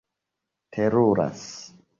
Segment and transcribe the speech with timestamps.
[0.73, 1.47] teruras